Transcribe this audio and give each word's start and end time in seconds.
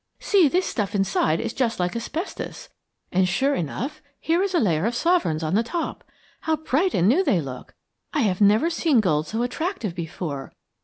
"See, 0.19 0.47
this 0.47 0.65
stuff 0.65 0.95
inside 0.95 1.39
is 1.39 1.53
just 1.53 1.79
like 1.79 1.95
asbestos, 1.95 2.69
and 3.11 3.29
sure 3.29 3.53
enough 3.53 4.01
here 4.19 4.41
is 4.41 4.55
a 4.55 4.59
layer 4.59 4.87
of 4.87 4.95
sovereigns 4.95 5.43
on 5.43 5.53
the 5.53 5.61
top. 5.61 6.03
How 6.39 6.55
bright 6.55 6.95
and 6.95 7.07
new 7.07 7.23
they 7.23 7.39
look. 7.39 7.75
I 8.11 8.21
have 8.21 8.41
never 8.41 8.71
seen 8.71 8.99
gold 8.99 9.27
so 9.27 9.43
attractive 9.43 9.93
before. 9.93 10.53